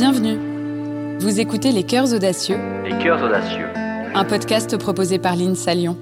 [0.00, 1.18] Bienvenue.
[1.18, 2.56] Vous écoutez Les Cœurs Audacieux.
[2.84, 3.66] Les Cœurs Audacieux.
[4.14, 5.98] Un podcast proposé par l'INSA Lyon.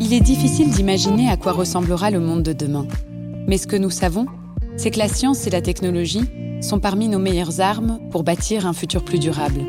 [0.00, 2.86] Il est difficile d'imaginer à quoi ressemblera le monde de demain.
[3.46, 4.24] Mais ce que nous savons,
[4.78, 6.24] c'est que la science et la technologie
[6.62, 9.60] sont parmi nos meilleures armes pour bâtir un futur plus durable.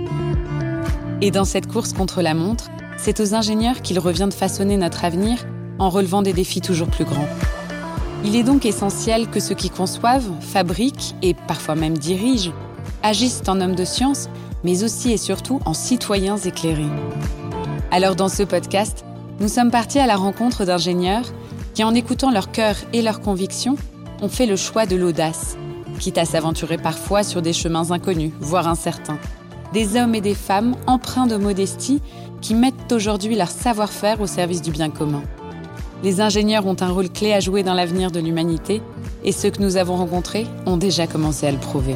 [1.19, 2.69] Et dans cette course contre la montre,
[3.05, 5.45] c'est aux ingénieurs qu'il revient de façonner notre avenir
[5.77, 7.27] en relevant des défis toujours plus grands.
[8.23, 12.51] Il est donc essentiel que ceux qui conçoivent, fabriquent et parfois même dirigent
[13.03, 14.27] agissent en hommes de science,
[14.63, 16.89] mais aussi et surtout en citoyens éclairés.
[17.91, 19.05] Alors dans ce podcast,
[19.39, 21.31] nous sommes partis à la rencontre d'ingénieurs
[21.75, 23.75] qui, en écoutant leur cœur et leurs convictions,
[24.23, 25.57] ont fait le choix de l'audace,
[25.99, 29.19] quitte à s'aventurer parfois sur des chemins inconnus, voire incertains.
[29.73, 32.01] Des hommes et des femmes empreints de modestie
[32.45, 35.23] qui mettent aujourd'hui leur savoir-faire au service du bien commun.
[36.03, 38.83] Les ingénieurs ont un rôle clé à jouer dans l'avenir de l'humanité
[39.23, 41.95] et ceux que nous avons rencontrés ont déjà commencé à le prouver.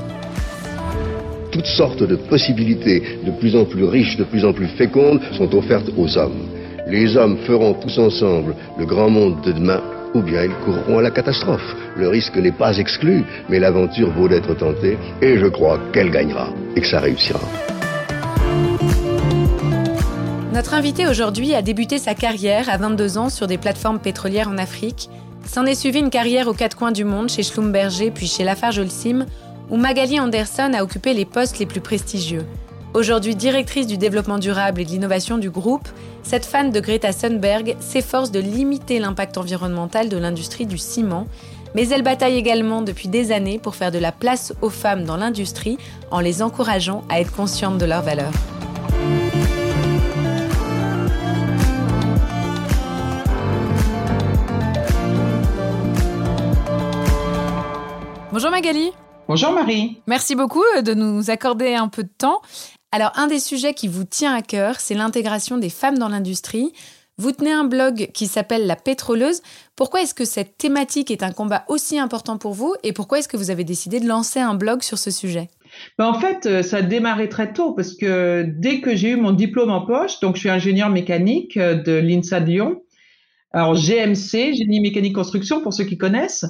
[1.52, 5.54] Toutes sortes de possibilités de plus en plus riches, de plus en plus fécondes sont
[5.54, 6.48] offertes aux hommes.
[6.88, 9.84] Les hommes feront tous ensemble le grand monde de demain
[10.16, 11.76] ou bien ils courront à la catastrophe.
[11.96, 16.50] Le risque n'est pas exclu, mais l'aventure vaut d'être tentée et je crois qu'elle gagnera
[16.76, 17.40] et que ça réussira.
[20.60, 24.58] Notre invité aujourd'hui a débuté sa carrière à 22 ans sur des plateformes pétrolières en
[24.58, 25.10] Afrique.
[25.46, 28.78] S'en est suivi une carrière aux quatre coins du monde chez Schlumberger puis chez Lafarge
[28.78, 29.26] Holcim,
[29.70, 32.46] où Magali Anderson a occupé les postes les plus prestigieux.
[32.94, 35.88] Aujourd'hui directrice du développement durable et de l'innovation du groupe,
[36.24, 41.28] cette fan de Greta Thunberg s'efforce de limiter l'impact environnemental de l'industrie du ciment,
[41.74, 45.16] mais elle bataille également depuis des années pour faire de la place aux femmes dans
[45.16, 45.78] l'industrie
[46.12, 48.34] en les encourageant à être conscientes de leurs valeurs.
[58.40, 58.92] Bonjour Magali.
[59.28, 59.98] Bonjour Marie.
[60.08, 62.40] Merci beaucoup de nous accorder un peu de temps.
[62.94, 66.72] Alors, un des sujets qui vous tient à cœur, c'est l'intégration des femmes dans l'industrie.
[67.18, 69.42] Vous tenez un blog qui s'appelle La Pétroleuse.
[69.76, 73.28] Pourquoi est-ce que cette thématique est un combat aussi important pour vous et pourquoi est-ce
[73.28, 75.50] que vous avez décidé de lancer un blog sur ce sujet?
[75.98, 79.18] Ben en fait, euh, ça a démarré très tôt parce que dès que j'ai eu
[79.18, 82.84] mon diplôme en poche, donc je suis ingénieur mécanique euh, de l'INSA de Lyon,
[83.52, 86.46] alors GMC, génie mécanique construction pour ceux qui connaissent,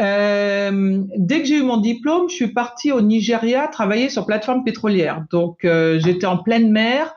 [0.00, 4.64] euh, dès que j'ai eu mon diplôme, je suis partie au Nigeria travailler sur plateforme
[4.64, 5.24] pétrolière.
[5.30, 7.14] Donc euh, j'étais en pleine mer,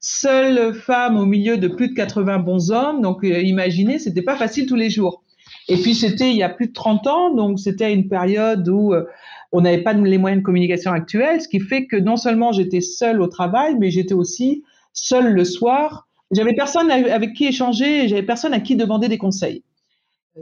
[0.00, 3.00] seule femme au milieu de plus de 80 bons hommes.
[3.00, 5.22] Donc euh, imaginez, c'était pas facile tous les jours.
[5.68, 8.92] Et puis c'était il y a plus de 30 ans, donc c'était une période où
[8.92, 9.04] euh,
[9.52, 12.80] on n'avait pas les moyens de communication actuels, ce qui fait que non seulement j'étais
[12.80, 16.08] seule au travail, mais j'étais aussi seule le soir.
[16.30, 19.64] J'avais personne avec qui échanger, j'avais personne à qui demander des conseils.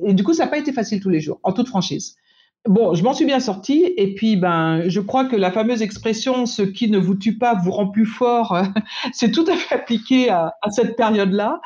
[0.07, 2.17] Et du coup, ça n'a pas été facile tous les jours, en toute franchise.
[2.67, 3.93] Bon, je m'en suis bien sortie.
[3.97, 7.55] Et puis, ben, je crois que la fameuse expression "ce qui ne vous tue pas
[7.55, 8.57] vous rend plus fort",
[9.13, 11.61] c'est tout à fait appliqué à, cette période-là.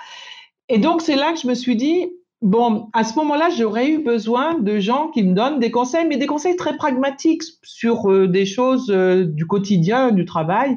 [0.68, 2.06] Et donc, c'est là que je me suis dit
[2.40, 6.16] bon, à ce moment-là, j'aurais eu besoin de gens qui me donnent des conseils, mais
[6.16, 10.76] des conseils très pragmatiques sur euh, des choses euh, du quotidien, du travail.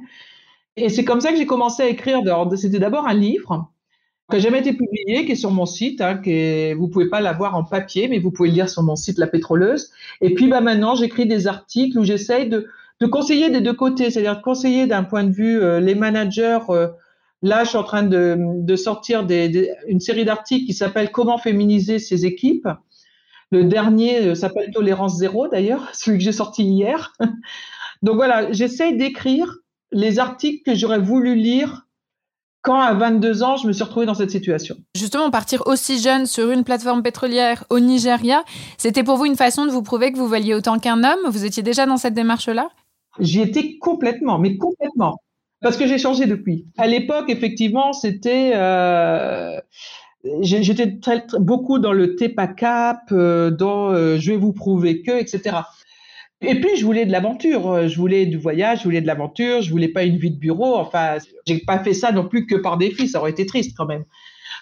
[0.77, 2.21] Et c'est comme ça que j'ai commencé à écrire.
[2.55, 3.69] C'était d'abord un livre
[4.29, 7.09] qui n'a jamais été publié, qui est sur mon site, hein, qui est, vous pouvez
[7.09, 9.91] pas l'avoir en papier, mais vous pouvez le lire sur mon site La Pétroleuse.
[10.21, 12.67] Et puis bah maintenant, j'écris des articles où j'essaye de,
[13.01, 16.59] de conseiller des deux côtés, c'est-à-dire de conseiller d'un point de vue euh, les managers.
[16.69, 16.87] Euh,
[17.43, 21.11] là, je suis en train de, de sortir des, des, une série d'articles qui s'appelle
[21.11, 22.67] Comment féminiser ses équipes.
[23.51, 27.13] Le dernier euh, s'appelle Tolérance zéro d'ailleurs, celui que j'ai sorti hier.
[28.01, 29.59] Donc voilà, j'essaye d'écrire
[29.91, 31.84] les articles que j'aurais voulu lire
[32.65, 34.75] quand à 22 ans, je me suis retrouvée dans cette situation.
[34.95, 38.43] Justement, partir aussi jeune sur une plateforme pétrolière au Nigeria,
[38.77, 41.19] c'était pour vous une façon de vous prouver que vous valiez autant qu'un homme?
[41.29, 42.69] Vous étiez déjà dans cette démarche-là?
[43.19, 45.21] J'y étais complètement, mais complètement.
[45.61, 46.65] Parce que j'ai changé depuis.
[46.77, 48.53] À l'époque, effectivement, c'était...
[48.55, 49.59] Euh,
[50.41, 55.11] J'étais très, très, beaucoup dans le TEPACAP, euh, dans euh, je vais vous prouver que,
[55.11, 55.57] etc.
[56.41, 57.69] Et puis, je voulais de l'aventure.
[57.69, 59.61] Euh, je voulais du voyage, je voulais de l'aventure.
[59.61, 60.75] Je voulais pas une vie de bureau.
[60.75, 61.17] Enfin,
[61.47, 63.07] j'ai pas fait ça non plus que par défi.
[63.07, 64.03] Ça aurait été triste quand même.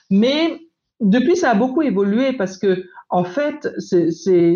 [0.10, 0.60] Mais
[1.00, 4.56] depuis, ça a beaucoup évolué parce que, en fait, c'est,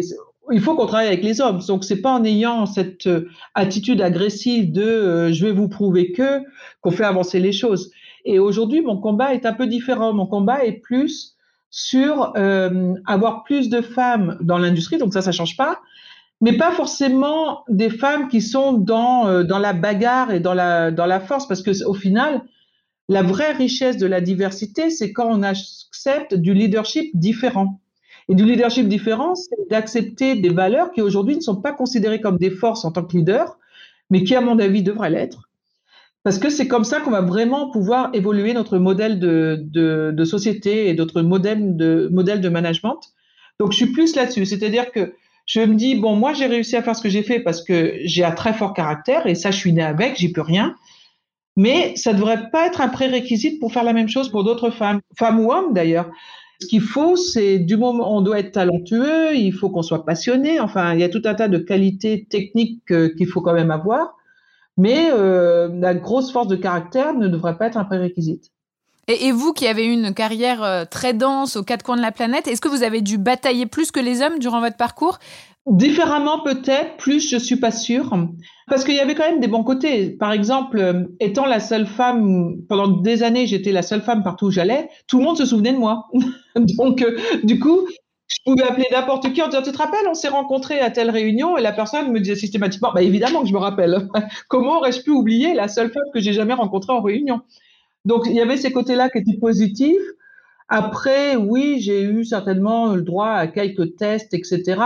[0.51, 1.59] il faut qu'on travaille avec les hommes.
[1.67, 6.11] Donc, c'est pas en ayant cette euh, attitude agressive de euh, je vais vous prouver
[6.11, 6.41] que
[6.81, 7.91] qu'on fait avancer les choses.
[8.25, 10.13] Et aujourd'hui, mon combat est un peu différent.
[10.13, 11.35] Mon combat est plus
[11.69, 12.33] sur
[13.05, 14.97] avoir plus de femmes dans l'industrie.
[14.97, 15.79] Donc ça, ça change pas
[16.41, 20.91] mais pas forcément des femmes qui sont dans euh, dans la bagarre et dans la
[20.91, 22.41] dans la force parce que au final
[23.09, 27.79] La vraie richesse de la diversité, c'est quand on accepte du leadership différent.
[28.27, 32.37] Et du leadership différent, c'est d'accepter des valeurs qui aujourd'hui ne sont pas considérées comme
[32.37, 33.57] des forces en tant que leader,
[34.09, 35.49] mais qui, à mon avis, devraient l'être.
[36.23, 40.25] Parce que c'est comme ça qu'on va vraiment pouvoir évoluer notre modèle de, de, de
[40.25, 42.99] société et notre modèle de, modèle de management.
[43.59, 44.45] Donc, je suis plus là-dessus.
[44.45, 45.13] C'est-à-dire que
[45.47, 47.95] je me dis, bon, moi, j'ai réussi à faire ce que j'ai fait parce que
[48.03, 50.75] j'ai un très fort caractère et ça, je suis né avec, j'y peux rien.
[51.55, 54.69] Mais ça ne devrait pas être un prérequisite pour faire la même chose pour d'autres
[54.69, 56.11] femmes, femmes ou hommes d'ailleurs.
[56.59, 60.59] Ce qu'il faut, c'est du moment on doit être talentueux, il faut qu'on soit passionné.
[60.59, 64.15] Enfin, il y a tout un tas de qualités techniques qu'il faut quand même avoir,
[64.75, 68.51] mais euh, la grosse force de caractère ne devrait pas être un prérequisite.
[69.09, 72.11] Et, vous qui avez eu une carrière euh, très dense aux quatre coins de la
[72.11, 75.19] planète, est-ce que vous avez dû batailler plus que les hommes durant votre parcours?
[75.65, 78.13] Différemment peut-être, plus je suis pas sûre,
[78.67, 80.09] parce qu'il y avait quand même des bons côtés.
[80.11, 84.47] Par exemple, euh, étant la seule femme, pendant des années, j'étais la seule femme partout
[84.47, 86.07] où j'allais, tout le monde se souvenait de moi.
[86.55, 87.87] Donc, euh, du coup,
[88.27, 91.11] je pouvais appeler n'importe qui en disant, tu te rappelles, on s'est rencontrés à telle
[91.11, 94.09] réunion, et la personne me disait systématiquement, bah évidemment que je me rappelle.
[94.49, 97.41] Comment aurais-je pu oublier la seule femme que j'ai jamais rencontrée en réunion?
[98.07, 100.07] Donc, il y avait ces côtés-là qui étaient positifs.
[100.69, 104.81] Après, oui, j'ai eu certainement le droit à quelques tests, etc.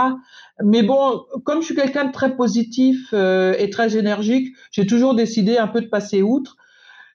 [0.62, 5.14] Mais bon, comme je suis quelqu'un de très positif euh, et très énergique, j'ai toujours
[5.14, 6.56] décidé un peu de passer outre.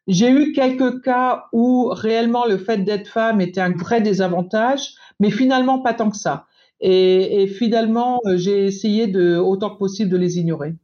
[0.08, 5.30] J'ai eu quelques cas où réellement le fait d'être femme était un vrai désavantage, mais
[5.30, 6.48] finalement pas tant que ça.
[6.80, 10.76] Et, et finalement, euh, j'ai essayé de autant que possible de les ignorer.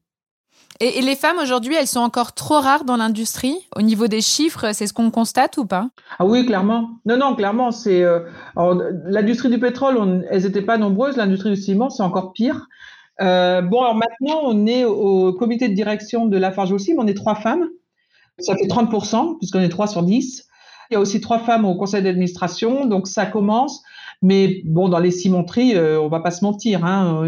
[0.80, 3.58] Et, les femmes aujourd'hui, elles sont encore trop rares dans l'industrie?
[3.75, 5.90] Au niveau des chiffres, c'est ce qu'on constate ou pas?
[6.20, 6.90] Ah oui, clairement.
[7.06, 7.72] Non, non, clairement.
[7.72, 8.20] C'est euh,
[9.06, 11.18] l'industrie du pétrole, elles n'étaient pas nombreuses.
[11.18, 12.68] L'industrie du ciment, c'est encore pire.
[13.22, 17.14] Euh, bon, alors maintenant, on est au comité de direction de Lafarge aussi, on est
[17.14, 17.69] trois femmes.
[18.40, 20.48] Ça fait 30%, puisqu'on est trois sur 10.
[20.90, 23.84] Il y a aussi trois femmes au conseil d'administration, donc ça commence.
[24.24, 27.24] Mais bon, dans les cimenteries, euh, on va pas se mentir, hein,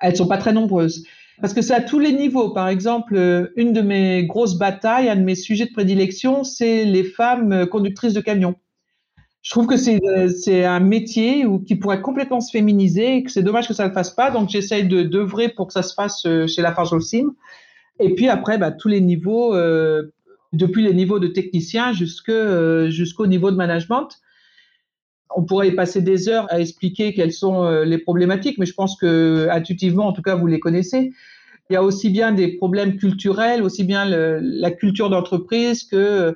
[0.00, 1.04] elles sont pas très nombreuses.
[1.40, 2.50] Parce que c'est à tous les niveaux.
[2.50, 6.84] Par exemple, euh, une de mes grosses batailles, un de mes sujets de prédilection, c'est
[6.84, 8.56] les femmes euh, conductrices de camions.
[9.42, 13.22] Je trouve que c'est euh, c'est un métier où, qui pourrait complètement se féminiser et
[13.22, 14.30] que c'est dommage que ça ne le fasse pas.
[14.30, 17.34] Donc j'essaye de d'œuvrer pour que ça se fasse chez la Farge Sim.
[18.00, 20.12] Et puis après, bah, tous les niveaux, euh,
[20.52, 24.20] depuis les niveaux de technicien jusqu'au niveau de management.
[25.36, 28.74] On pourrait y passer des heures à expliquer quelles sont euh, les problématiques, mais je
[28.74, 31.12] pense que intuitivement, en tout cas, vous les connaissez.
[31.70, 36.34] Il y a aussi bien des problèmes culturels, aussi bien la culture d'entreprise que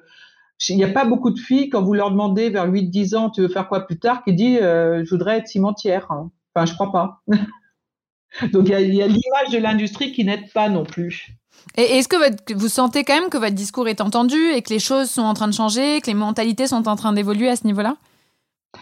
[0.68, 3.40] il n'y a pas beaucoup de filles quand vous leur demandez vers 8-10 ans, tu
[3.40, 6.06] veux faire quoi plus tard, qui dit euh, je voudrais être cimentière.
[6.10, 7.22] Enfin, je crois pas.
[8.52, 11.28] Donc il y a, l'image de l'industrie qui n'aide pas non plus.
[11.76, 14.78] Et est-ce que vous sentez quand même que votre discours est entendu et que les
[14.78, 17.66] choses sont en train de changer, que les mentalités sont en train d'évoluer à ce
[17.66, 17.96] niveau-là?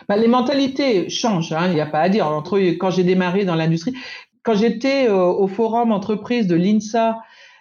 [0.08, 2.26] Bah, les mentalités changent, hein, il n'y a pas à dire.
[2.26, 3.94] Entre quand j'ai démarré dans l'industrie,
[4.42, 7.18] quand j'étais euh, au forum entreprise de l'INSA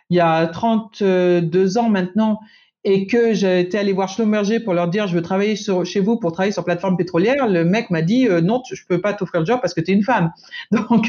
[0.10, 2.40] il y a 32 ans maintenant,
[2.84, 6.32] et que j'étais allé voir Schlumberger pour leur dire je veux travailler chez vous pour
[6.32, 9.46] travailler sur plateforme pétrolière, le mec m'a dit euh, non, je peux pas t'offrir le
[9.46, 10.32] job parce que tu es une femme.
[10.72, 11.08] Donc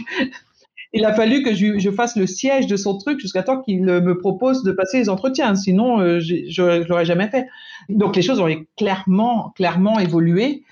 [0.93, 3.85] il a fallu que je, je, fasse le siège de son truc jusqu'à temps qu'il
[3.85, 7.47] me propose de passer les entretiens, sinon euh, je, je l'aurais jamais fait.
[7.89, 10.65] Donc les choses ont clairement clairement évolué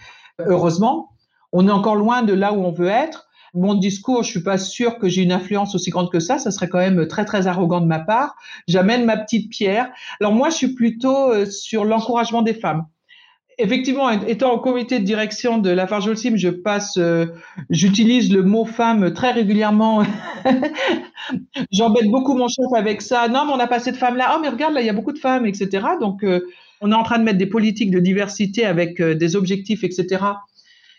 [0.47, 1.11] heureusement.
[1.53, 3.29] On est encore loin de là où on veut être.
[3.55, 6.39] Mon discours, je suis pas sûre que j'ai une influence aussi grande que ça.
[6.39, 8.37] Ça serait quand même très très arrogant de ma part.
[8.67, 9.91] J'amène ma petite pierre.
[10.21, 12.87] Alors moi, je suis plutôt euh, sur l'encouragement des femmes.
[13.61, 17.27] Effectivement, étant au comité de direction de la Farjolsim, je passe, euh,
[17.71, 20.05] j'utilise le mot femme très régulièrement.
[21.73, 23.27] J'embête beaucoup mon chef avec ça.
[23.27, 24.35] Non, mais on a pas assez de femmes là.
[24.37, 25.85] Oh, mais regarde, là, il y a beaucoup de femmes, etc.
[26.01, 26.47] Donc, euh,
[26.81, 30.25] on est en train de mettre des politiques de diversité avec euh, des objectifs, etc.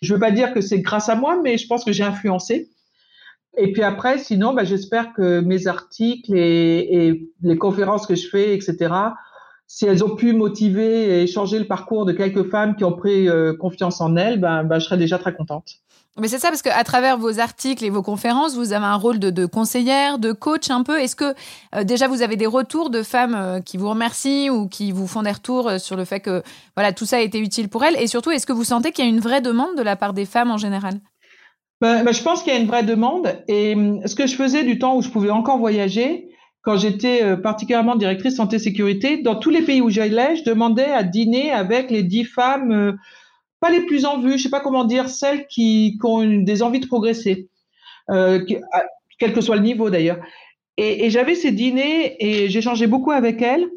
[0.02, 2.70] Je veux pas dire que c'est grâce à moi, mais je pense que j'ai influencé.
[3.58, 8.54] Et puis après, sinon, bah, j'espère que mes articles et, les conférences que je fais,
[8.54, 8.94] etc.,
[9.68, 13.30] si elles ont pu motiver et changer le parcours de quelques femmes qui ont pris
[13.30, 15.76] euh, confiance en elles, ben, je serais déjà très contente.
[16.18, 19.20] Mais c'est ça, parce qu'à travers vos articles et vos conférences, vous avez un rôle
[19.20, 21.00] de, conseillère, de coach un peu.
[21.00, 21.34] Est-ce que
[21.76, 25.08] euh, déjà vous avez des retours de femmes euh, qui vous remercient ou qui vous
[25.08, 26.44] font des retours sur le fait que
[26.76, 27.96] voilà tout ça a été utile pour elles?
[28.00, 30.14] Et surtout, est-ce que vous sentez qu'il y a une vraie demande de la part
[30.14, 31.00] des femmes en général?
[31.82, 33.42] Ben, ben, Je pense qu'il y a une vraie demande.
[33.48, 36.30] Et hum, ce que je faisais du temps où je pouvais encore voyager,
[36.62, 41.04] quand j'étais euh, particulièrement directrice santé-sécurité, dans tous les pays où j'allais, je demandais à
[41.04, 42.94] dîner avec les dix femmes, euh,
[43.60, 46.80] pas les plus en vue, je sais pas comment dire, celles qui, ont des envies
[46.80, 47.50] de progresser,
[48.10, 48.44] euh,
[49.20, 50.20] quel que soit le niveau d'ailleurs.
[50.82, 53.70] Et, j'avais ces dîners et j'échangeais beaucoup avec elles.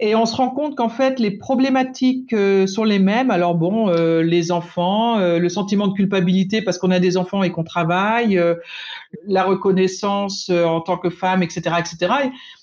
[0.00, 3.30] Et on se rend compte qu'en fait, les problématiques euh, sont les mêmes.
[3.30, 7.42] Alors bon, euh, les enfants, euh, le sentiment de culpabilité parce qu'on a des enfants
[7.44, 8.38] et qu'on travaille,
[9.26, 12.12] la reconnaissance en tant que femme, etc., etc.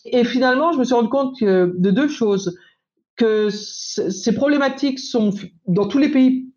[0.05, 2.55] Et, finalement, je me suis rendu compte de deux choses
[3.15, 5.31] que ces problématiques sont
[5.67, 6.50] dans tous les pays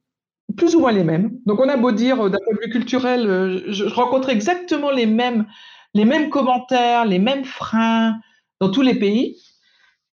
[0.56, 1.32] plus ou moins les mêmes.
[1.46, 5.06] Donc on a beau dire d'un point de vue culturel, je, je rencontre exactement les
[5.06, 5.46] mêmes
[6.30, 8.16] commentaires, les mêmes freins
[8.60, 9.36] dans tous les pays.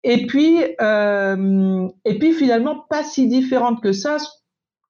[0.04, 4.18] Et puis, euh, et puis finalement, pas si différente que ça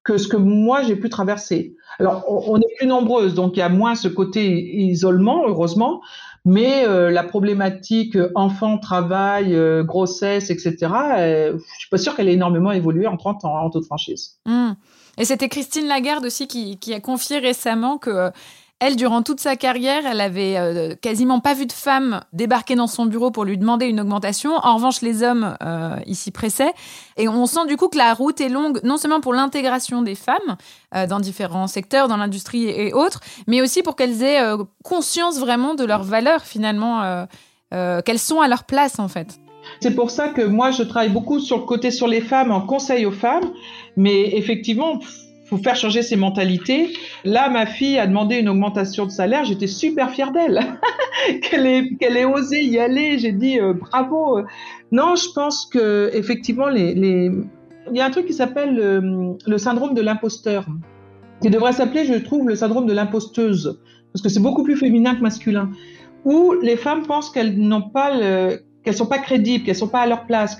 [0.03, 1.75] que ce que moi j'ai pu traverser.
[1.99, 6.01] Alors, on, est plus nombreuses, donc il y a moins ce côté isolement, heureusement,
[6.45, 10.75] mais euh, la problématique enfant, travail, euh, grossesse, etc.,
[11.17, 13.85] euh, je suis pas sûre qu'elle ait énormément évolué en 30 ans, hein, en toute
[13.85, 14.39] franchise.
[14.45, 14.71] Mmh.
[15.17, 18.31] Et c'était Christine Lagarde aussi qui, a confié récemment que
[18.79, 22.85] elle, durant toute sa carrière, elle avait euh, quasiment pas vu de femme débarquer dans
[22.85, 24.51] son bureau pour lui demander une augmentation.
[24.55, 26.73] En revanche, les hommes euh, ici pressaient.
[27.17, 30.13] Et on sent du coup que la route est longue, non seulement pour l'intégration des
[30.13, 30.57] femmes
[30.93, 34.43] euh, dans différents secteurs, dans l'industrie et autres, mais aussi pour qu'elles aient
[34.83, 37.25] conscience vraiment de leurs valeurs finalement,
[37.71, 39.39] qu'elles sont à leur place en fait.
[39.79, 42.61] C'est pour ça que moi, je travaille beaucoup sur le côté sur les femmes, en
[42.61, 43.51] conseil aux femmes.
[43.95, 44.99] Mais effectivement,
[45.47, 46.93] faut faire changer ses mentalités.
[47.23, 49.45] Là, ma fille a demandé une augmentation de salaire.
[49.45, 50.59] J'étais super fière d'elle,
[51.41, 53.17] qu'elle ait, qu'elle osé y aller.
[53.17, 54.41] J'ai dit euh, bravo.
[54.91, 56.91] Non, je pense que effectivement, les...
[56.91, 60.65] il y a un truc qui s'appelle euh, le syndrome de l'imposteur,
[61.41, 63.79] qui devrait s'appeler, je trouve, le syndrome de l'imposteuse,
[64.11, 65.71] parce que c'est beaucoup plus féminin que masculin,
[66.25, 68.63] où les femmes pensent qu'elles n'ont pas, le...
[68.87, 70.57] qu'elles sont pas crédibles, qu'elles sont pas à leur place.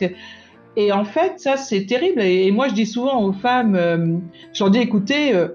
[0.75, 2.22] Et en fait, ça, c'est terrible.
[2.22, 4.17] Et, moi, je dis souvent aux femmes, euh,
[4.51, 5.48] je leur dis, écoutez, euh,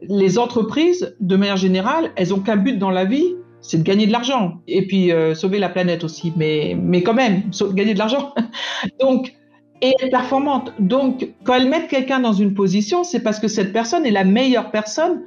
[0.00, 4.06] les entreprises, de manière générale, elles ont qu'un but dans la vie, c'est de gagner
[4.06, 4.62] de l'argent.
[4.66, 6.32] Et puis, euh, sauver la planète aussi.
[6.36, 7.42] Mais, mais quand même,
[7.74, 8.32] gagner de l'argent.
[9.00, 9.34] Donc,
[9.82, 10.72] et être performante.
[10.78, 14.24] Donc, quand elles mettent quelqu'un dans une position, c'est parce que cette personne est la
[14.24, 15.20] meilleure personne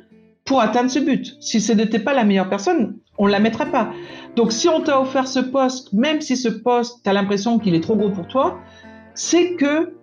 [0.43, 1.38] pour atteindre ce but.
[1.39, 3.93] Si ce n'était pas la meilleure personne, on ne la mettrait pas.
[4.36, 7.75] Donc, si on t'a offert ce poste, même si ce poste, tu as l'impression qu'il
[7.75, 8.59] est trop gros pour toi,
[9.13, 9.93] c'est que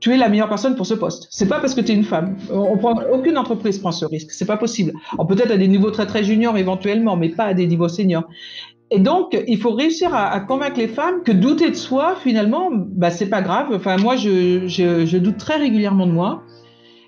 [0.00, 1.28] tu es la meilleure personne pour ce poste.
[1.30, 2.36] C'est pas parce que tu es une femme.
[3.12, 4.30] Aucune entreprise prend ce risque.
[4.30, 4.92] C'est pas possible.
[5.28, 8.24] peut-être à des niveaux très très juniors éventuellement, mais pas à des niveaux seniors.
[8.90, 13.10] Et donc, il faut réussir à, convaincre les femmes que douter de soi, finalement, bah,
[13.10, 13.68] c'est pas grave.
[13.72, 16.42] Enfin, moi, je, je, doute très régulièrement de moi.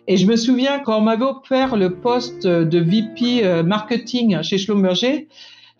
[0.07, 4.59] Et je me souviens quand on m'avait offert le poste de VP euh, marketing chez
[4.59, 5.29] Schlumberger,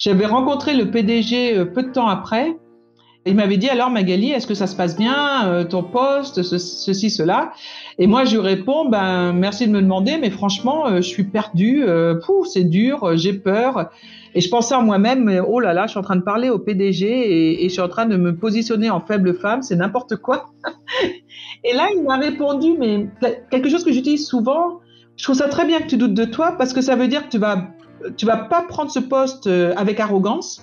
[0.03, 2.57] j'avais rencontré le PDG euh, peu de temps après
[3.25, 7.09] il m'avait dit alors Magali, est-ce que ça se passe bien, euh, ton poste, ceci,
[7.09, 7.53] cela?
[7.99, 11.25] Et moi je lui réponds, ben merci de me demander, mais franchement euh, je suis
[11.25, 12.19] perdue, euh,
[12.53, 13.91] c'est dur, j'ai peur.
[14.35, 16.59] Et je pensais en moi-même, oh là là, je suis en train de parler au
[16.59, 20.17] PDG et, et je suis en train de me positionner en faible femme, c'est n'importe
[20.17, 20.47] quoi.
[21.65, 23.07] et là il m'a répondu, mais
[23.51, 24.81] quelque chose que j'utilise souvent.
[25.17, 27.25] Je trouve ça très bien que tu doutes de toi parce que ça veut dire
[27.25, 27.69] que tu vas
[28.17, 30.63] tu vas pas prendre ce poste avec arrogance,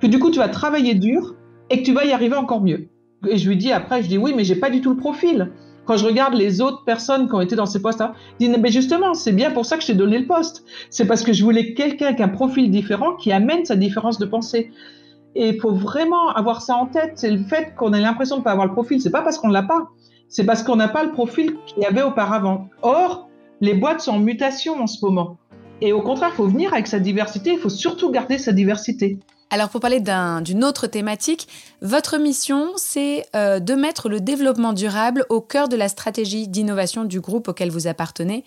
[0.00, 1.34] que du coup tu vas travailler dur
[1.70, 2.88] et que tu vas y arriver encore mieux.
[3.28, 5.52] Et je lui dis après, je dis oui, mais j'ai pas du tout le profil.
[5.86, 8.70] Quand je regarde les autres personnes qui ont été dans ces postes-là, je dis mais
[8.70, 10.64] justement, c'est bien pour ça que je t'ai donné le poste.
[10.88, 14.26] C'est parce que je voulais quelqu'un avec un profil différent qui amène sa différence de
[14.26, 14.70] pensée.
[15.34, 17.12] Et il faut vraiment avoir ça en tête.
[17.16, 19.00] C'est le fait qu'on ait l'impression de pas avoir le profil.
[19.00, 19.88] C'est pas parce qu'on l'a pas.
[20.28, 22.68] C'est parce qu'on n'a pas le profil qu'il y avait auparavant.
[22.82, 23.28] Or,
[23.60, 25.38] les boîtes sont en mutation en ce moment.
[25.80, 27.52] Et au contraire, il faut venir avec sa diversité.
[27.52, 29.18] Il faut surtout garder sa diversité.
[29.50, 31.48] Alors pour parler d'une autre thématique,
[31.82, 37.04] votre mission, c'est euh, de mettre le développement durable au cœur de la stratégie d'innovation
[37.04, 38.44] du groupe auquel vous appartenez.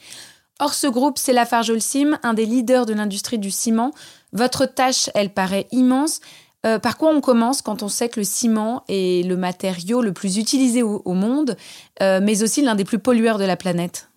[0.60, 3.92] Or, ce groupe, c'est la Holcim, un des leaders de l'industrie du ciment.
[4.32, 6.22] Votre tâche, elle paraît immense.
[6.66, 10.14] Euh, par quoi on commence quand on sait que le ciment est le matériau le
[10.14, 11.58] plus utilisé au, monde,
[12.02, 14.08] euh, mais aussi l'un des plus pollueurs de la planète?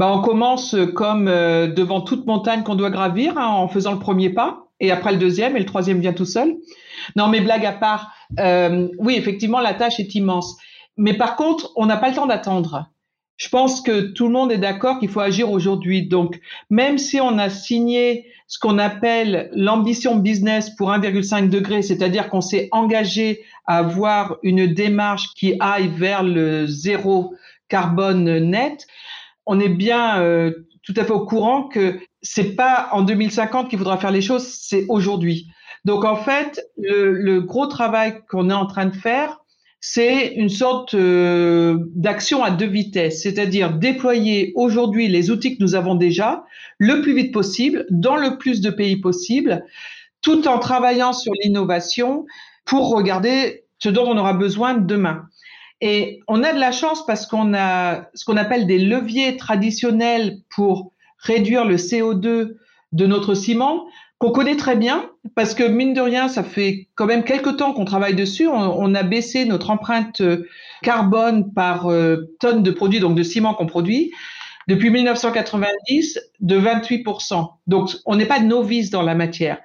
[0.00, 4.30] Bah, On commence comme devant toute montagne qu'on doit gravir, hein, en faisant le premier
[4.30, 6.56] pas et après le deuxième, et le troisième vient tout seul.
[7.16, 10.56] Non, mais blague à part, euh, oui, effectivement, la tâche est immense.
[10.96, 12.86] Mais par contre, on n'a pas le temps d'attendre.
[13.36, 16.06] Je pense que tout le monde est d'accord qu'il faut agir aujourd'hui.
[16.06, 22.28] Donc, même si on a signé ce qu'on appelle l'ambition business pour 1,5 degré, c'est-à-dire
[22.28, 27.32] qu'on s'est engagé à avoir une démarche qui aille vers le zéro
[27.68, 28.86] carbone net,
[29.50, 30.52] on est bien euh,
[30.84, 34.46] tout à fait au courant que c'est pas en 2050 qu'il faudra faire les choses,
[34.46, 35.48] c'est aujourd'hui.
[35.84, 39.40] Donc en fait, le, gros travail qu'on est en train de faire,
[39.80, 45.74] c'est une sorte euh, d'action à deux vitesses, c'est-à-dire déployer aujourd'hui les outils que nous
[45.74, 46.44] avons déjà
[46.78, 49.64] le plus vite possible, dans le plus de pays possible,
[50.22, 52.24] tout en travaillant sur l'innovation
[52.66, 55.24] pour regarder ce dont on aura besoin demain.
[55.80, 60.38] Et on a de la chance parce qu'on a ce qu'on appelle des leviers traditionnels
[60.54, 62.56] pour réduire le CO2
[62.92, 63.86] de notre ciment
[64.20, 67.72] qu'on connaît très bien parce que mine de rien, ça fait quand même quelques temps
[67.72, 68.46] qu'on travaille dessus.
[68.46, 70.46] On, a baissé notre empreinte euh,
[70.82, 74.12] carbone par euh, tonne de produits, donc de ciment qu'on produit,
[74.68, 77.50] depuis 1990 de 28%.
[77.66, 79.58] Donc on n'est pas novice dans la matière.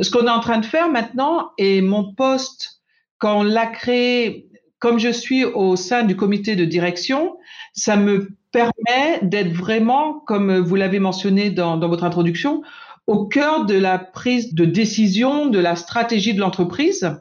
[0.00, 2.80] Ce qu'on est en train de faire maintenant, et mon poste,
[3.18, 4.49] quand on l'a créé,
[4.80, 7.36] comme je suis au sein du comité de direction,
[7.74, 12.62] ça me permet d'être vraiment, comme vous l'avez mentionné dans, votre introduction,
[13.06, 17.14] au cœur de la prise de décision, de la stratégie de l'entreprise.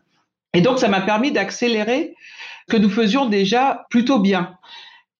[0.53, 2.15] Et donc, ça m'a permis d'accélérer
[2.69, 4.57] que nous faisions déjà plutôt bien.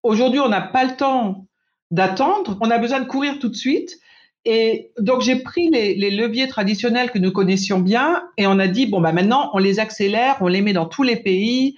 [0.02, 1.46] Aujourd'hui, on n'a pas le temps
[1.92, 3.98] d'attendre, on a besoin de courir tout de suite.
[4.46, 8.68] Et donc, j'ai pris les, les, leviers traditionnels que nous connaissions bien et on a
[8.68, 11.76] dit, bon, bah maintenant, on les accélère, on les met dans tous les pays,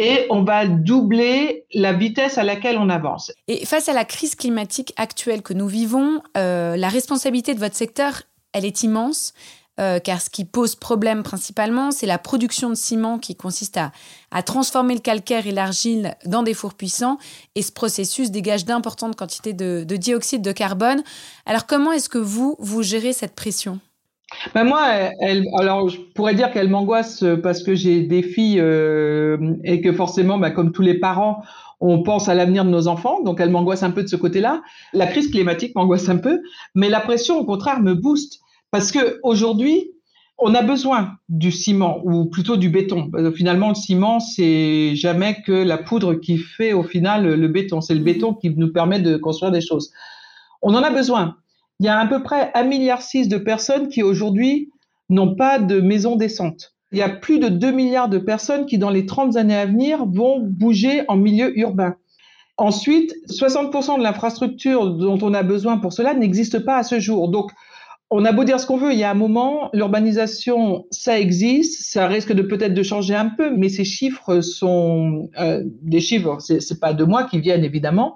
[0.00, 3.32] et on va doubler la vitesse à laquelle on avance.
[3.48, 7.76] Et face à la crise climatique actuelle que nous vivons, euh, la responsabilité de votre
[7.76, 9.34] secteur, elle est immense.
[9.78, 14.42] Euh, car ce qui pose problème principalement, c'est la production de ciment qui consiste à,
[14.42, 17.18] transformer le calcaire et l'argile dans des fours puissants.
[17.54, 21.02] Et ce processus dégage d'importantes quantités de, de dioxyde de carbone.
[21.46, 23.80] Alors comment est-ce que vous, vous gérez cette pression?
[24.54, 24.82] Ben moi,
[25.58, 30.38] alors je pourrais dire qu'elle m'angoisse parce que j'ai des filles euh, et que forcément,
[30.38, 31.42] ben, comme tous les parents,
[31.80, 34.62] on pense à l'avenir de nos enfants, donc elle m'angoisse un peu de ce côté-là.
[34.92, 36.40] La crise climatique m'angoisse un peu,
[36.74, 39.90] mais la pression, au contraire, me booste parce que aujourd'hui,
[40.38, 43.10] on a besoin du ciment ou plutôt du béton.
[43.34, 47.82] Finalement, le ciment, c'est jamais que la poudre qui fait au final le béton.
[47.82, 49.92] C'est le béton qui nous permet de construire des choses.
[50.62, 51.36] On en a besoin
[51.80, 54.70] il y a à peu près 1,6 milliard de personnes qui aujourd'hui
[55.08, 56.74] n'ont pas de maison décente.
[56.92, 59.64] Il y a plus de 2 milliards de personnes qui, dans les 30 années à
[59.64, 61.96] venir, vont bouger en milieu urbain.
[62.58, 67.30] Ensuite, 60% de l'infrastructure dont on a besoin pour cela n'existe pas à ce jour.
[67.30, 67.50] Donc,
[68.10, 71.90] on a beau dire ce qu'on veut, il y a un moment, l'urbanisation, ça existe,
[71.90, 76.38] ça risque de peut-être de changer un peu, mais ces chiffres sont euh, des chiffres,
[76.40, 78.14] c'est pas de moi qui viennent évidemment,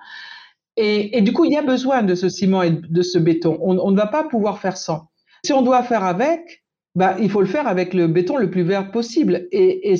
[0.76, 3.58] et, du coup, il y a besoin de ce ciment et de ce béton.
[3.60, 5.08] On, ne va pas pouvoir faire sans.
[5.44, 8.62] Si on doit faire avec, bah, il faut le faire avec le béton le plus
[8.62, 9.46] vert possible.
[9.52, 9.94] Et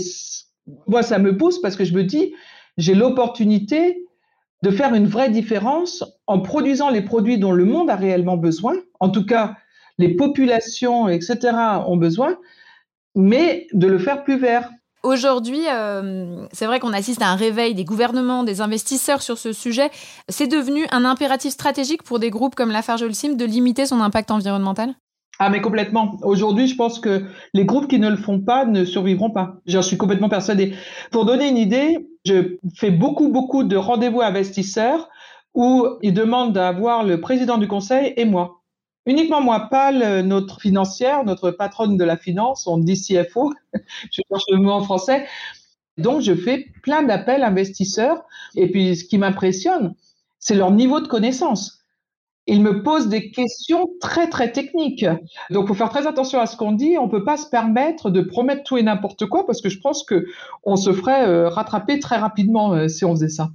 [0.87, 2.35] moi, ça me pousse parce que je me dis,
[2.77, 4.05] j'ai l'opportunité
[4.63, 8.75] de faire une vraie différence en produisant les produits dont le monde a réellement besoin.
[8.99, 9.57] En tout cas,
[9.99, 11.57] les populations, etc.,
[11.87, 12.39] ont besoin,
[13.15, 14.71] mais de le faire plus vert.
[15.05, 19.53] Aujourd'hui, euh, c'est vrai qu'on assiste à un réveil des gouvernements, des investisseurs sur ce
[19.53, 19.90] sujet.
[20.31, 24.95] C'est devenu un impératif stratégique pour des groupes comme Lafarge-Holcim de limiter son impact environnemental?
[25.38, 26.17] Ah mais complètement.
[26.23, 29.57] Aujourd'hui, je pense que les groupes qui ne le font pas ne survivront pas.
[29.67, 30.75] J'en suis complètement persuadée.
[31.11, 35.11] Pour donner une idée, je fais beaucoup beaucoup de rendez-vous investisseurs
[35.53, 38.63] où ils demandent d'avoir le président du conseil et moi.
[39.07, 44.45] Uniquement moi, pas notre financière, notre patronne de la finance, on dit CFO, je cherche
[44.51, 45.27] le mot en français.
[45.99, 48.25] Donc, je fais plein d'appels investisseurs.
[48.57, 49.95] Et puis, ce qui m'impressionne,
[50.38, 51.81] c'est leur niveau de connaissance.
[52.47, 55.07] Ils me posent des questions très, très techniques.
[55.51, 56.97] Donc, faut faire très attention à ce qu'on dit.
[56.99, 60.05] On peut pas se permettre de promettre tout et n'importe quoi parce que je pense
[60.05, 60.27] que
[60.62, 63.49] on se ferait euh, rattraper très rapidement euh, si on faisait ça.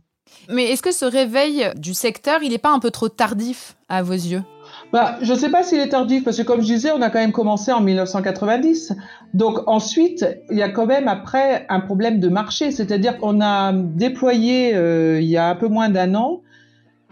[0.48, 4.02] Mais est-ce que ce réveil du secteur, il n'est pas un peu trop tardif à
[4.02, 4.42] vos yeux?
[4.92, 7.10] Bah, je ne sais pas s'il est tardif, parce que comme je disais, on a
[7.10, 8.94] quand même commencé en 1990.
[9.34, 13.72] Donc ensuite, il y a quand même après un problème de marché, c'est-à-dire qu'on a
[13.74, 16.42] déployé euh, il y a un peu moins d'un an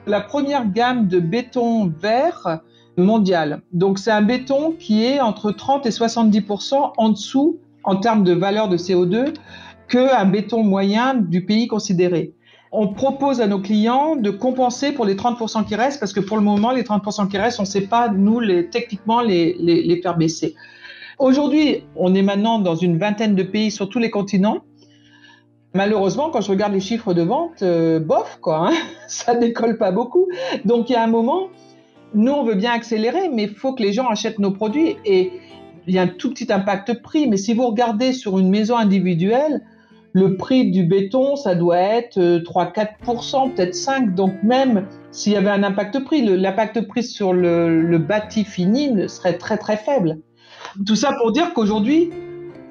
[0.08, 2.62] la première gamme de béton vert
[2.98, 3.62] mondial.
[3.74, 8.34] Donc c'est un béton qui est entre 30 et 70% en dessous en termes de
[8.34, 9.34] valeur de CO2
[9.88, 12.34] qu'un béton moyen du pays considéré
[12.72, 16.38] on propose à nos clients de compenser pour les 30% qui restent, parce que pour
[16.38, 20.18] le moment, les 30% qui restent, on ne sait pas, nous, techniquement, les, les, faire
[20.18, 20.56] baisser.
[21.20, 24.60] Aujourd'hui, on est maintenant dans une vingtaine de pays sur tous les continents.
[25.74, 28.74] Malheureusement, quand je regarde les chiffres de vente, euh, bof, quoi, hein,
[29.08, 30.28] ça décolle pas beaucoup.
[30.66, 31.48] Donc, il y a un moment,
[32.14, 34.98] nous, on veut bien accélérer, mais il faut que les gens achètent nos produits.
[35.06, 35.32] Et
[35.88, 38.76] il y a un tout petit impact prix, mais si vous regardez sur une maison
[38.76, 39.62] individuelle,
[40.18, 44.16] le prix du béton, ça doit être 3-4%, euh, peut-être 5%.
[44.16, 49.38] Donc même s'il y avait un impact prix, l'impact prix sur le, bâti fini serait
[49.38, 50.18] très très faible.
[50.88, 52.10] Tout ça pour dire qu'aujourd'hui,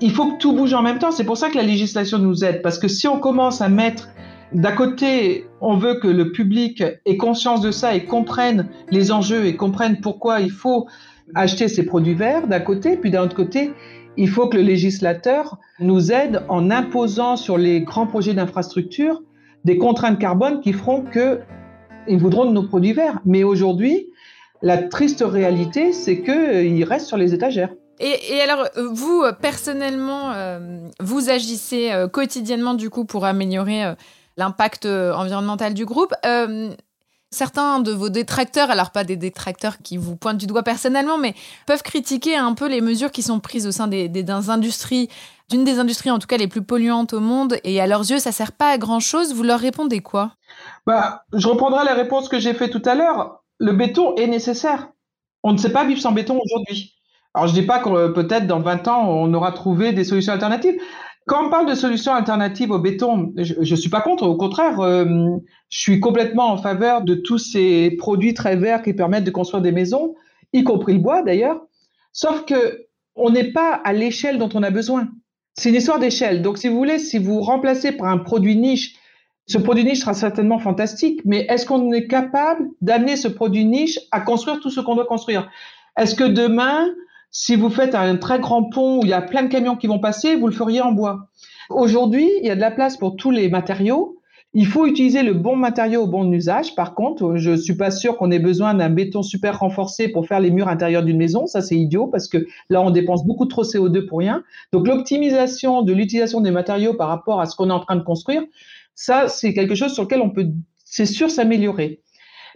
[0.01, 1.13] il faut que tout bouge en même temps.
[1.13, 2.63] C'est pour ça que la législation nous aide.
[2.63, 4.09] Parce que si on commence à mettre
[4.53, 9.47] d'un côté, on veut que le public ait conscience de ça et comprenne les enjeux
[9.47, 10.89] et comprenne pourquoi il faut
[11.35, 13.73] acheter ces produits verts d'un côté, puis d'un autre côté,
[14.17, 19.23] il faut que le législateur nous aide en imposant sur les grands projets d'infrastructure
[19.65, 21.41] des contraintes carbone qui feront que
[22.09, 23.21] ils voudront de nos produits verts.
[23.25, 24.07] Mais aujourd'hui,
[24.63, 27.71] la triste réalité, c'est qu'ils restent sur les étagères.
[27.99, 33.95] Et, alors, vous, personnellement, euh, vous agissez euh, quotidiennement, du coup, pour améliorer euh,
[34.37, 36.13] l'impact environnemental du groupe.
[37.31, 41.35] Certains de vos détracteurs, alors pas des détracteurs qui vous pointent du doigt personnellement, mais
[41.67, 45.09] peuvent critiquer un peu les mesures qui sont prises au sein des, industries,
[45.51, 48.19] d'une des industries en tout cas les plus polluantes au monde, et à leurs yeux,
[48.19, 49.35] ça sert pas à grand-chose.
[49.35, 50.33] Vous leur répondez quoi?
[50.87, 53.43] Bah, Je reprendrai la réponse que j'ai faite tout à l'heure.
[53.59, 54.89] Le béton est nécessaire.
[55.43, 56.97] On ne sait pas vivre sans béton aujourd'hui.
[57.35, 60.81] Alors, je dis pas que peut-être dans 20 ans, on aura trouvé des solutions alternatives.
[61.27, 64.79] Quand on parle de solutions alternatives au béton, je ne suis pas contre, au contraire,
[64.81, 65.05] euh,
[65.71, 69.61] je suis complètement en faveur de tous ces produits très verts qui permettent de construire
[69.61, 70.15] des maisons,
[70.53, 71.61] y compris le bois d'ailleurs.
[72.13, 72.87] Sauf que
[73.17, 75.09] on n'est pas à l'échelle dont on a besoin.
[75.55, 76.43] C'est une histoire d'échelle.
[76.43, 78.95] Donc, si vous voulez, si vous remplacez par un produit niche,
[79.47, 83.99] ce produit niche sera certainement fantastique, mais est-ce qu'on est capable d'amener ce produit niche
[84.13, 85.51] à construire tout ce qu'on doit construire?
[85.97, 86.87] Est-ce que demain,
[87.39, 89.89] si vous faites un très grand pont où il y a plein de camions qui
[89.89, 91.29] vont passer, vous le feriez en bois.
[91.69, 94.17] Aujourd'hui, il y a de la place pour tous les matériaux.
[94.55, 96.75] Il faut utiliser le bon matériau au bon usage.
[96.75, 100.41] Par contre, je suis pas sûr qu'on ait besoin d'un béton super renforcé pour faire
[100.41, 101.47] les murs intérieurs d'une maison.
[101.47, 102.39] Ça, c'est idiot parce que
[102.71, 104.43] là, on dépense beaucoup trop CO2 pour rien.
[104.73, 108.03] Donc, l'optimisation de l'utilisation des matériaux par rapport à ce qu'on est en train de
[108.03, 108.45] construire,
[108.95, 110.47] ça, c'est quelque chose sur lequel on peut,
[110.87, 112.01] c'est sûr, s'améliorer.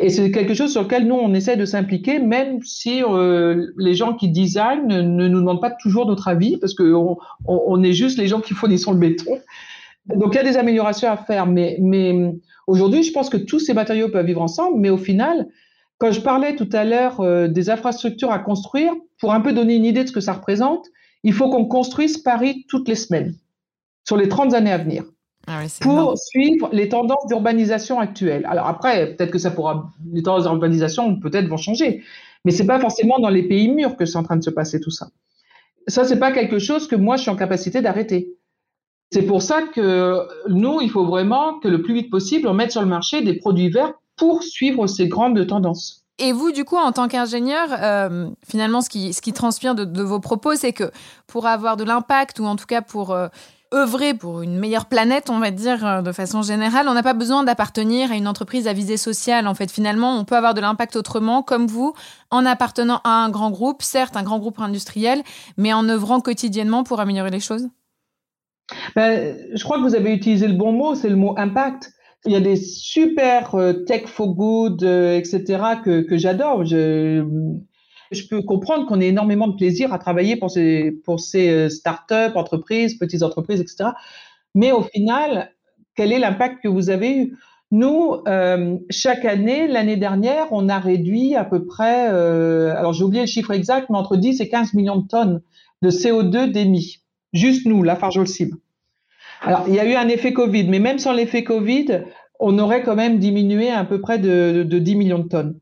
[0.03, 3.93] Et c'est quelque chose sur lequel nous, on essaie de s'impliquer, même si euh, les
[3.93, 8.17] gens qui designent ne, nous demandent pas toujours notre avis, parce qu'on on, est juste
[8.17, 9.39] les gens qui fournissent le béton.
[10.07, 12.33] Donc il y a des améliorations à faire, mais, mais
[12.67, 15.47] aujourd'hui, je pense que tous ces matériaux peuvent vivre ensemble, mais au final,
[15.99, 19.75] quand je parlais tout à l'heure euh, des infrastructures à construire, pour un peu donner
[19.75, 20.87] une idée de ce que ça représente,
[21.25, 23.35] il faut qu'on construise Paris toutes les semaines,
[24.07, 25.05] sur les 30 années à venir.
[25.47, 28.47] Ah pour suivre les tendances d'urbanisation actuelles.
[28.49, 32.03] Alors après, peut-être que ça pourra, les tendances d'urbanisation peut-être vont changer,
[32.45, 34.81] mais c'est pas forcément dans les pays mûrs que c'est en train de se passer
[34.81, 35.09] tout ça.
[35.87, 38.37] Ça, c'est pas quelque chose que moi je suis en capacité d'arrêter.
[39.13, 42.71] C'est pour ça que nous, il faut vraiment que le plus vite possible, on mette
[42.71, 46.05] sur le marché des produits verts pour suivre ces grandes tendances.
[46.19, 50.03] Et vous, du coup, en tant qu'ingénieur, euh, finalement, ce qui, ce qui transpire de,
[50.03, 50.93] vos propos, c'est que
[51.27, 53.29] pour avoir de l'impact, ou en tout cas pour euh,
[53.73, 57.15] œuvrer pour une meilleure planète, on va dire euh, de façon générale, on n'a pas
[57.15, 59.47] besoin d'appartenir à une entreprise à visée sociale.
[59.47, 61.95] En fait, finalement, on peut avoir de l'impact autrement, comme vous,
[62.31, 65.23] en appartenant à un grand groupe, certes un grand groupe industriel,
[65.57, 67.69] mais en œuvrant quotidiennement pour améliorer les choses.
[68.95, 71.93] Ben, je crois que vous avez utilisé le bon mot, c'est le mot impact.
[72.27, 75.43] Il y a des super euh, tech for good, euh, etc.,
[75.83, 76.65] que, que j'adore.
[78.11, 81.69] Je peux comprendre qu'on ait énormément de plaisir à travailler pour ces, pour ces euh,
[81.69, 83.91] startups, entreprises, petites entreprises, etc.
[84.55, 85.53] Mais au final,
[85.95, 87.37] quel est l'impact que vous avez eu?
[87.73, 93.05] Nous, euh, chaque année, l'année dernière, on a réduit à peu près, euh, alors j'ai
[93.05, 95.41] oublié le chiffre exact, mais entre 10 et 15 millions de tonnes
[95.83, 97.05] de CO2 d'émis.
[97.33, 98.51] Juste nous, la Farjolsim.
[99.41, 102.03] Alors, il y a eu un effet Covid, mais même sans l'effet Covid,
[102.41, 105.61] on aurait quand même diminué à peu près de 10 millions de tonnes.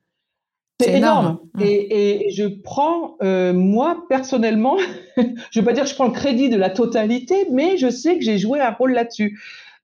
[0.81, 1.39] C'est énorme.
[1.55, 1.63] Mmh.
[1.63, 4.77] Et, je prends, euh, moi, personnellement,
[5.17, 7.91] je ne veux pas dire que je prends le crédit de la totalité, mais je
[7.91, 9.41] sais que j'ai joué un rôle là-dessus.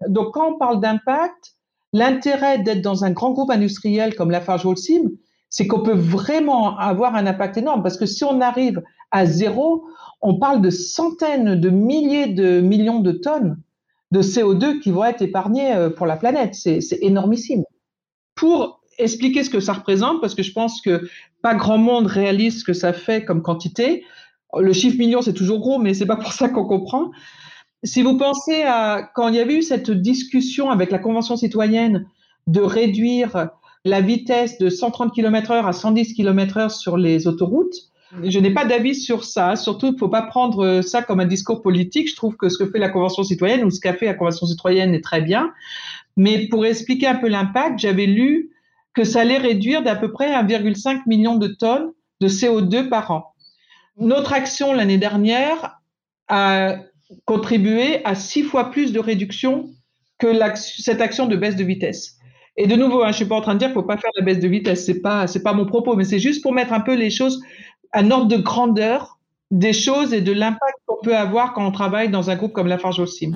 [0.07, 1.57] Donc, quand on parle d'impact,
[1.93, 5.11] l'intérêt d'être dans un grand groupe industriel comme Lafarge Holcim,
[5.49, 7.83] c'est qu'on peut vraiment avoir un impact énorme.
[7.83, 9.85] Parce que si on arrive à zéro,
[10.21, 13.59] on parle de centaines de milliers de millions de tonnes
[14.11, 16.55] de CO2 qui vont être épargnées euh, pour la planète.
[16.55, 17.65] C'est énormissime.
[18.35, 21.09] Pour expliquer ce que ça représente parce que je pense que
[21.43, 24.05] pas grand monde réalise ce que ça fait comme quantité.
[24.57, 27.11] Le chiffre million, c'est toujours gros, mais c'est pas pour ça qu'on comprend.
[27.83, 32.07] Si vous pensez à quand il y avait eu cette discussion avec la Convention citoyenne
[32.47, 33.49] de réduire
[33.85, 37.91] la vitesse de 130 km heure à 110 km heure sur les autoroutes,
[38.23, 39.57] je n'ai pas d'avis sur ça.
[39.57, 42.09] Surtout, il ne faut pas prendre ça comme un discours politique.
[42.09, 44.47] Je trouve que ce que fait la Convention citoyenne ou ce qu'a fait la Convention
[44.47, 45.53] citoyenne est très bien.
[46.17, 48.51] Mais pour expliquer un peu l'impact, j'avais lu
[48.95, 53.35] que ça allait réduire d'à peu près 1,5 million de tonnes de CO2 par an.
[53.97, 55.81] Notre action l'année dernière
[56.29, 56.77] a
[57.25, 59.71] contribué à six fois plus de réduction
[60.19, 62.17] que cette action de baisse de vitesse.
[62.57, 64.11] Et de nouveau, hein, je suis pas en train de dire qu'il faut pas faire
[64.17, 66.73] la baisse de vitesse, c'est pas c'est pas mon propos, mais c'est juste pour mettre
[66.73, 67.43] un peu les choses
[67.93, 69.19] à ordre de grandeur
[69.51, 72.67] des choses et de l'impact qu'on peut avoir quand on travaille dans un groupe comme
[72.67, 73.33] la Farge aussi.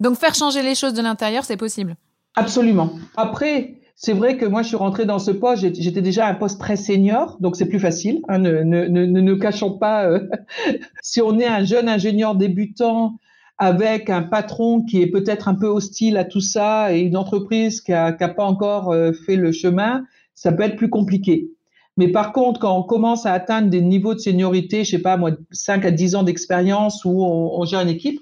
[0.00, 1.96] Donc faire changer les choses de l'intérieur, c'est possible?
[2.34, 2.92] Absolument.
[3.16, 6.58] Après, c'est vrai que moi, je suis rentrée dans ce poste, j'étais déjà un poste
[6.58, 8.22] très senior, donc c'est plus facile.
[8.28, 10.06] Hein, ne, ne, ne, nous cachons pas.
[10.06, 10.28] Euh,
[11.02, 13.16] si on est un jeune ingénieur débutant
[13.58, 17.80] avec un patron qui est peut-être un peu hostile à tout ça et une entreprise
[17.80, 21.50] qui n'a pas encore euh, fait le chemin, ça peut être plus compliqué.
[21.96, 25.16] Mais par contre, quand on commence à atteindre des niveaux de seniorité, je sais pas
[25.16, 28.18] moi, 5 à 10 ans d'expérience où on, on, gère une équipe,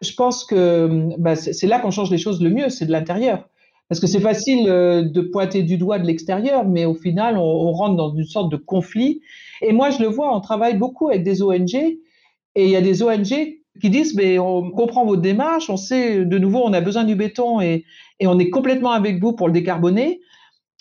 [0.00, 3.48] je pense que bah, c'est là qu'on change les choses le mieux, c'est de l'intérieur.
[3.88, 7.72] Parce que c'est facile euh, de pointer du doigt de l'extérieur, mais au final, on,
[7.72, 9.22] rentre dans une sorte de conflit.
[9.62, 12.80] Et moi, je le vois, on travaille beaucoup avec des ONG, et il y a
[12.82, 16.80] des ONG qui disent, mais on comprend votre démarche, on sait, de nouveau, on a
[16.80, 17.84] besoin du béton et,
[18.20, 20.20] on est complètement avec vous pour le décarboner.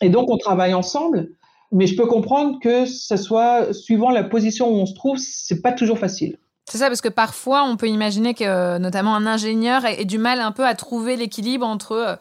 [0.01, 1.29] Et donc, on travaille ensemble.
[1.71, 5.61] Mais je peux comprendre que ce soit suivant la position où on se trouve, c'est
[5.61, 6.39] pas toujours facile.
[6.65, 10.39] C'est ça, parce que parfois, on peut imaginer que, notamment, un ingénieur ait du mal
[10.39, 12.15] un peu à trouver l'équilibre entre euh,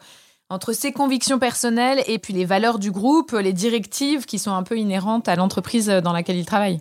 [0.49, 4.63] entre ses convictions personnelles et puis les valeurs du groupe, les directives qui sont un
[4.63, 6.79] peu inhérentes à l'entreprise dans laquelle il travaille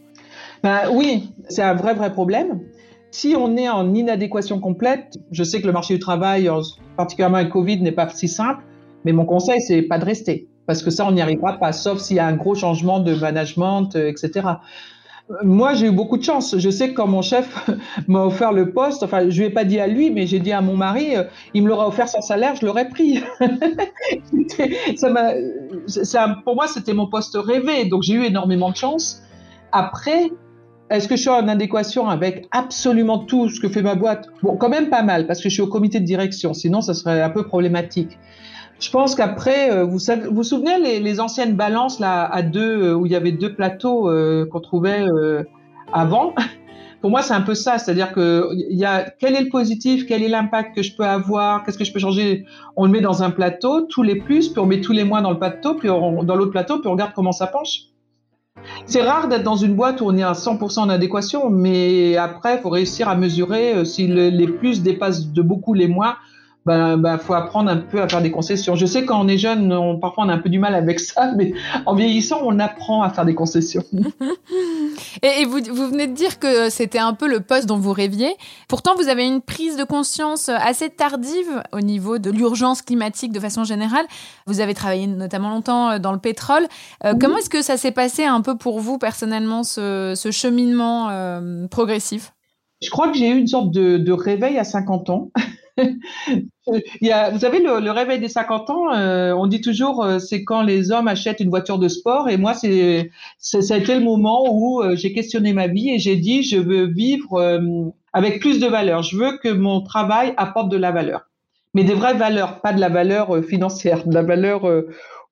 [0.63, 2.61] ben, Oui, c'est un vrai, vrai problème.
[3.11, 6.51] Si on est en inadéquation complète, je sais que le marché du travail,
[6.97, 8.63] particulièrement avec Covid, n'est pas si simple,
[9.05, 10.49] mais mon conseil, c'est pas de rester.
[10.67, 13.15] Parce que ça, on n'y arrivera pas, sauf s'il y a un gros changement de
[13.15, 14.49] management, euh, etc.
[15.43, 16.57] Moi, j'ai eu beaucoup de chance.
[16.57, 17.69] Je sais que quand mon chef
[18.09, 20.53] m'a offert le poste, enfin, je lui ai pas dit à lui, mais j'ai dit
[20.53, 23.21] à mon mari, euh, il me l'aurait offert sans salaire, je l'aurais pris.
[24.97, 25.11] ça
[25.87, 29.23] ça, pour moi, c'était mon poste rêvé, donc j'ai eu énormément de chance.
[29.73, 30.31] Après,
[30.91, 34.29] est-ce que je suis en adéquation avec absolument tout ce que fait ma boîte?
[34.43, 36.95] Bon, quand même pas mal, parce que je suis au comité de direction, sinon ça
[36.95, 38.17] serait un peu problématique.
[38.79, 42.95] Je pense qu'après, euh, vous vous, vous souvenez les, anciennes balances là à deux euh,
[42.95, 45.07] où il y avait deux plateaux euh, qu'on trouvait
[45.93, 46.35] avant?
[47.01, 50.07] Pour moi, c'est un peu ça, c'est-à-dire que il y a quel est le positif,
[50.07, 52.47] quel est l'impact que je peux avoir, qu'est-ce que je peux changer?
[52.75, 55.23] On le met dans un plateau, tous les plus, puis on met tous les moins
[55.23, 57.83] dans le plateau, puis on, dans l'autre plateau, puis on regarde comment ça penche.
[58.87, 62.57] C'est rare d'être dans une boîte où on est à 100% en adéquation, mais après,
[62.57, 66.17] il faut réussir à mesurer si les plus dépassent de beaucoup les moins
[66.67, 68.75] ben, ben, faut apprendre un peu à faire des concessions.
[68.75, 70.99] Je sais quand on est jeune, on, parfois on a un peu du mal avec
[70.99, 71.55] ça, mais
[71.87, 73.85] en vieillissant, on apprend à faire des concessions.
[75.23, 78.35] et, vous, vous, venez de dire que c'était un peu le poste dont vous rêviez.
[78.67, 83.39] Pourtant, vous avez une prise de conscience assez tardive au niveau de l'urgence climatique de
[83.39, 84.05] façon générale.
[84.47, 86.67] Vous avez travaillé notamment longtemps dans le pétrole.
[87.05, 91.11] Euh, comment est-ce que ça s'est passé un peu pour vous personnellement, ce, ce cheminement
[91.11, 92.33] euh, progressif?
[92.83, 95.31] Je crois que j'ai eu une sorte de, de réveil à 50 ans.
[96.67, 100.91] Vous savez, le, réveil des 50 ans, euh, on dit toujours, euh, c'est quand les
[100.91, 102.29] hommes achètent une voiture de sport.
[102.29, 103.11] Et moi, c'est,
[103.53, 107.61] le moment où euh, j'ai questionné ma vie et j'ai dit, je veux vivre
[108.13, 109.03] avec plus de valeur.
[109.03, 111.29] Je veux que mon travail apporte de la valeur.
[111.75, 114.63] Mais des vraies valeurs, pas de la valeur financière, de la valeur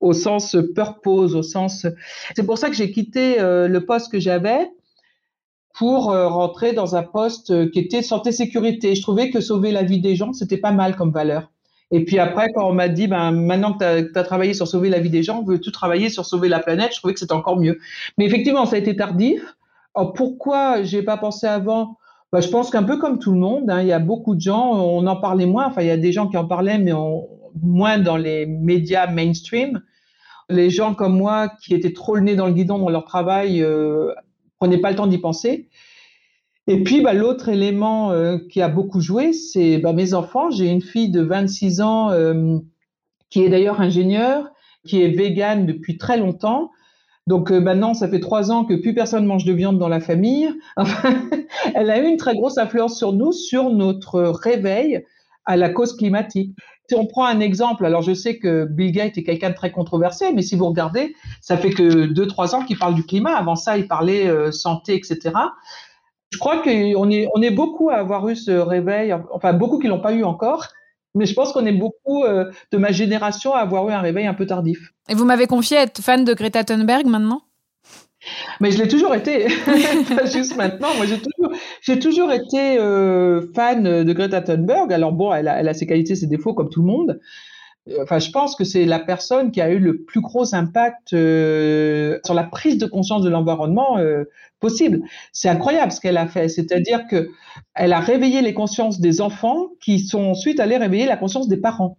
[0.00, 1.87] au sens purpose, au sens.
[2.37, 4.68] C'est pour ça que j'ai quitté le poste que j'avais
[5.74, 8.94] pour euh, rentrer dans un poste euh, qui était santé sécurité.
[8.94, 11.50] Je trouvais que sauver la vie des gens, c'était pas mal comme valeur.
[11.90, 14.88] Et puis après, quand on m'a dit, ben, maintenant que tu as, travaillé sur sauver
[14.88, 17.34] la vie des gens, veux tout travailler sur sauver la planète, je trouvais que c'était
[17.34, 17.78] encore mieux.
[18.16, 19.56] Mais effectivement, ça a été tardif.
[19.94, 21.98] Alors, pourquoi j'ai pas pensé avant?
[22.32, 24.40] Ben, Je pense qu'un peu comme tout le monde, hein, il y a beaucoup de
[24.40, 26.92] gens, on en parlait moins, enfin il y a des gens qui en parlaient, mais
[27.62, 29.82] moins dans les médias mainstream.
[30.48, 33.62] Les gens comme moi qui étaient trop le nez dans le guidon dans leur travail,
[33.62, 34.12] euh,
[34.64, 35.68] prenez pas le temps d'y penser.
[36.68, 40.50] Et puis, bah, l'autre élément euh, qui a beaucoup joué, c'est bah, mes enfants.
[40.50, 42.57] J'ai une fille de 26 ans euh,
[43.29, 44.48] qui est d'ailleurs ingénieure,
[44.87, 46.70] qui est végane depuis très longtemps.
[47.27, 50.00] Donc euh, maintenant, ça fait trois ans que plus personne mange de viande dans la
[50.00, 50.50] famille.
[51.74, 55.05] elle a eu une très grosse influence sur nous, sur notre réveil
[55.44, 56.57] à la cause climatique.
[56.88, 59.70] Si on prend un exemple, alors je sais que Bill Gates est quelqu'un de très
[59.70, 63.35] controversé, mais si vous regardez, ça fait que deux, trois ans qu'il parle du climat.
[63.37, 65.33] Avant ça, il parlait euh, santé, etc.
[66.31, 69.88] Je crois qu'on est, on est beaucoup à avoir eu ce réveil, enfin beaucoup qui
[69.88, 70.68] l'ont pas eu encore,
[71.14, 74.27] mais je pense qu'on est beaucoup euh, de ma génération à avoir eu un réveil
[74.27, 74.92] un peu tardif.
[75.09, 77.42] Et vous m'avez confié être fan de Greta Thunberg maintenant?
[78.60, 79.46] Mais je l'ai toujours été,
[80.16, 80.94] pas juste maintenant.
[80.96, 81.06] Moi,
[81.82, 84.92] j'ai toujours, été euh, fan de Greta Thunberg.
[84.92, 87.20] Alors bon, elle a, ses qualités, ses défauts, comme tout le monde.
[88.00, 92.18] Enfin, je pense que c'est la personne qui a eu le plus gros impact euh,
[92.24, 94.24] sur la prise de conscience de l'environnement euh,
[94.58, 95.02] possible.
[95.32, 96.48] C'est incroyable ce qu'elle a fait.
[96.48, 97.28] C'est-à-dire que
[97.74, 101.58] elle a réveillé les consciences des enfants qui sont ensuite allés réveiller la conscience des
[101.58, 101.98] parents.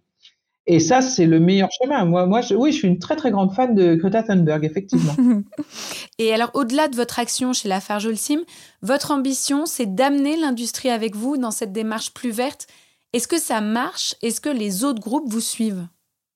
[0.68, 2.04] Et ça, c'est le meilleur chemin.
[2.04, 5.14] Moi, moi oui, je suis une très, très grande fan de Greta Thunberg, effectivement.
[6.18, 8.40] Et alors, au-delà de votre action chez Lafarge Holcim,
[8.82, 12.66] votre ambition, c'est d'amener l'industrie avec vous dans cette démarche plus verte.
[13.12, 14.16] Est-ce que ça marche?
[14.22, 15.86] Est-ce que les autres groupes vous suivent?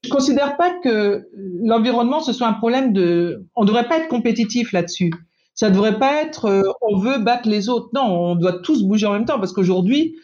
[0.04, 1.28] Je considère pas que
[1.62, 3.44] l'environnement ce soit un problème de.
[3.54, 5.12] On devrait pas être compétitif là-dessus.
[5.54, 7.90] Ça devrait pas être euh, on veut battre les autres.
[7.92, 10.16] Non, on doit tous bouger en même temps parce qu'aujourd'hui,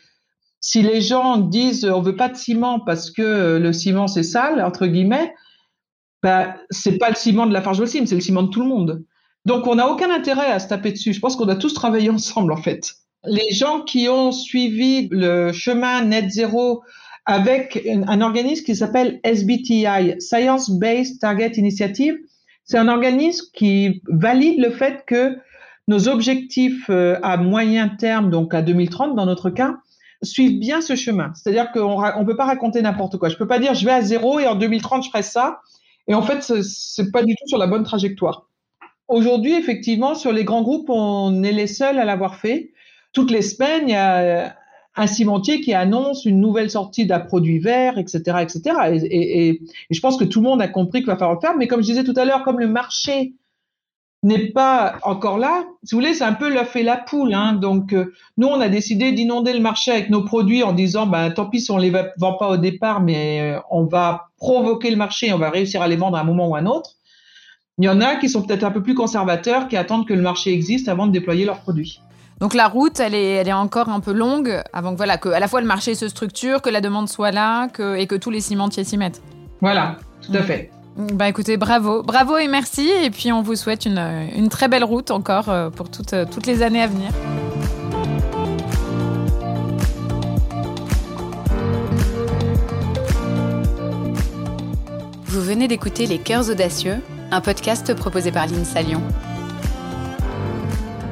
[0.66, 4.60] si les gens disent on veut pas de ciment parce que le ciment c'est sale
[4.60, 5.32] entre guillemets,
[6.24, 9.04] bah c'est pas le ciment de la Farge c'est le ciment de tout le monde.
[9.44, 11.12] Donc on n'a aucun intérêt à se taper dessus.
[11.12, 12.94] Je pense qu'on doit tous travailler ensemble en fait.
[13.22, 16.82] Les gens qui ont suivi le chemin net zéro
[17.26, 22.16] avec un organisme qui s'appelle SBTI, Science Based Target Initiative.
[22.64, 25.36] C'est un organisme qui valide le fait que
[25.86, 29.76] nos objectifs euh, à moyen terme, donc à 2030 dans notre cas,
[30.22, 31.32] suivent bien ce chemin.
[31.34, 33.28] C'est-à-dire qu'on ne peut pas raconter n'importe quoi.
[33.28, 35.60] Je peux pas dire je vais à zéro et en 2030 je ferai ça.
[36.08, 38.48] Et en fait, c'est pas du tout sur la bonne trajectoire.
[39.08, 42.72] Aujourd'hui, effectivement, sur les grands groupes, on est les seuls à l'avoir fait.
[43.12, 44.56] Toutes les semaines, il y a
[44.96, 48.60] un cimentier qui annonce une nouvelle sortie d'un produit vert, etc., etc.
[48.92, 51.56] Et, et, je pense que tout le monde a compris qu'il va falloir le faire.
[51.56, 53.34] Mais comme je disais tout à l'heure, comme le marché
[54.26, 57.32] n'est pas encore là, si vous voulez, c'est un peu l'œuf et la poule.
[57.32, 57.54] Hein.
[57.54, 61.30] Donc, euh, nous, on a décidé d'inonder le marché avec nos produits en disant, ben,
[61.30, 64.96] tant pis si on les vend pas au départ, mais euh, on va provoquer le
[64.96, 66.90] marché, on va réussir à les vendre à un moment ou à un autre.
[67.78, 70.22] Il y en a qui sont peut-être un peu plus conservateurs, qui attendent que le
[70.22, 72.00] marché existe avant de déployer leurs produits.
[72.40, 75.28] Donc la route, elle est, elle est encore un peu longue avant que, voilà, que
[75.28, 78.14] à la fois le marché se structure, que la demande soit là que, et que
[78.14, 79.22] tous les cimentiers s'y mettent.
[79.60, 80.44] Voilà, tout à mm.
[80.44, 80.70] fait.
[80.96, 82.88] Bah écoutez, bravo, bravo et merci.
[82.88, 83.98] Et puis on vous souhaite une,
[84.34, 87.10] une très belle route encore euh, pour toutes, euh, toutes les années à venir.
[95.26, 96.96] Vous venez d'écouter Les Cœurs Audacieux,
[97.30, 99.02] un podcast proposé par l'INSA Lyon.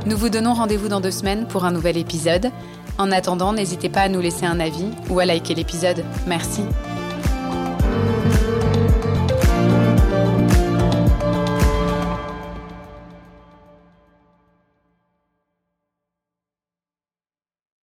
[0.07, 2.51] Nous vous donnons rendez-vous dans deux semaines pour un nouvel épisode.
[2.97, 6.05] En attendant, n'hésitez pas à nous laisser un avis ou à liker l'épisode.
[6.27, 6.63] Merci.